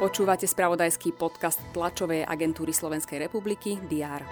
[0.00, 4.24] Počúvate spravodajský podcast tlačovej agentúry Slovenskej republiky DR.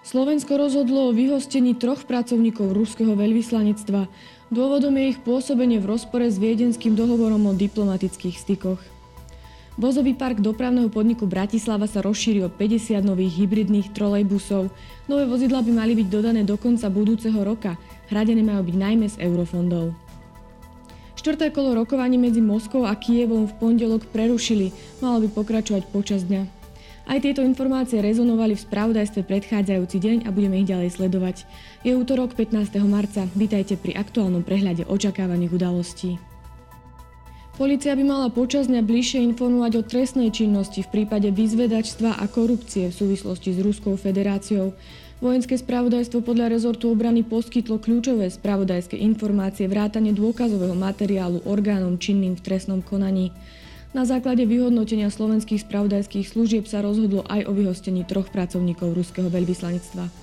[0.00, 4.08] Slovensko rozhodlo o vyhostení troch pracovníkov ruského veľvyslanectva.
[4.48, 8.80] Dôvodom je ich pôsobenie v rozpore s viedenským dohovorom o diplomatických stykoch.
[9.80, 14.68] Vozový park dopravného podniku Bratislava sa rozšíri o 50 nových hybridných trolejbusov.
[15.08, 17.80] Nové vozidla by mali byť dodané do konca budúceho roka.
[18.12, 19.96] Hradené majú byť najmä z eurofondov.
[21.16, 24.68] Štvrté kolo rokovaní medzi Moskou a Kievom v pondelok prerušili,
[25.00, 26.44] malo by pokračovať počas dňa.
[27.08, 31.48] Aj tieto informácie rezonovali v spravodajstve predchádzajúci deň a budeme ich ďalej sledovať.
[31.88, 32.76] Je útorok 15.
[32.84, 36.20] marca, vítajte pri aktuálnom prehľade očakávaných udalostí.
[37.56, 42.88] Polícia by mala počas dňa bližšie informovať o trestnej činnosti v prípade vyzvedačstva a korupcie
[42.88, 44.76] v súvislosti s Ruskou federáciou.
[45.22, 52.42] Vojenské spravodajstvo podľa rezortu obrany poskytlo kľúčové spravodajské informácie vrátane dôkazového materiálu orgánom činným v
[52.42, 53.30] trestnom konaní.
[53.94, 60.21] Na základe vyhodnotenia slovenských spravodajských služieb sa rozhodlo aj o vyhostení troch pracovníkov ruského veľvyslanectva.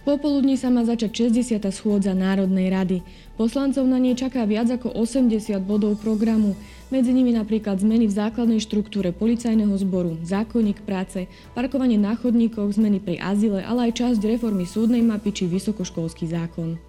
[0.00, 1.60] Popoludní sa má začať 60.
[1.76, 2.98] schôdza Národnej rady.
[3.36, 6.56] Poslancov na nej čaká viac ako 80 bodov programu,
[6.88, 12.96] medzi nimi napríklad zmeny v základnej štruktúre policajného zboru, zákonník práce, parkovanie na chodníkoch, zmeny
[12.96, 16.80] pri azile, ale aj časť reformy súdnej mapy či vysokoškolský zákon.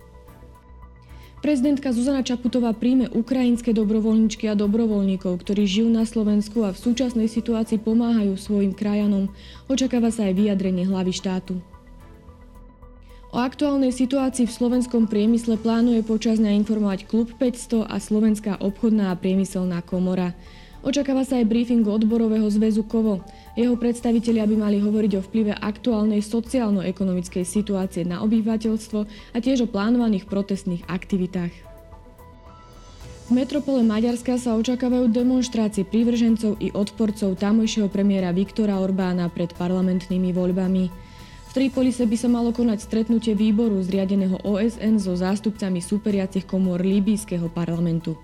[1.43, 7.27] Prezidentka Zuzana Čaputová príjme ukrajinské dobrovoľničky a dobrovoľníkov, ktorí žijú na Slovensku a v súčasnej
[7.27, 9.27] situácii pomáhajú svojim krajanom.
[9.67, 11.59] Očakáva sa aj vyjadrenie hlavy štátu.
[13.31, 19.07] O aktuálnej situácii v slovenskom priemysle plánuje počas dňa informovať Klub 500 a Slovenská obchodná
[19.07, 20.35] a priemyselná komora.
[20.83, 23.23] Očakáva sa aj briefing odborového zväzu KOVO.
[23.55, 28.99] Jeho predstavitelia by mali hovoriť o vplyve aktuálnej sociálno-ekonomickej situácie na obyvateľstvo
[29.31, 31.55] a tiež o plánovaných protestných aktivitách.
[33.27, 40.35] V metropole Maďarska sa očakávajú demonstrácie prívržencov i odporcov tamojšieho premiéra Viktora Orbána pred parlamentnými
[40.35, 41.10] voľbami.
[41.51, 47.51] V Tripolise by sa malo konať stretnutie výboru zriadeného OSN so zástupcami superiacich komôr líbyjského
[47.51, 48.15] parlamentu.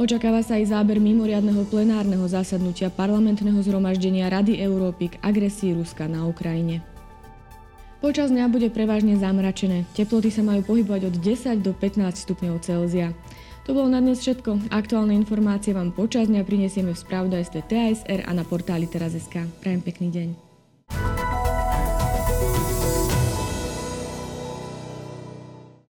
[0.00, 6.24] Očakáva sa aj záber mimoriadného plenárneho zasadnutia parlamentného zhromaždenia Rady Európy k agresii Ruska na
[6.24, 6.80] Ukrajine.
[8.00, 9.84] Počas dňa bude prevažne zamračené.
[9.92, 13.12] Teploty sa majú pohybovať od 10 do 15 stupňov Celzia.
[13.68, 14.72] To bolo na dnes všetko.
[14.72, 19.44] Aktuálne informácie vám počas dňa prinesieme v spravodajstve TASR a na portáli teraz.sk.
[19.60, 20.45] Prajem pekný deň.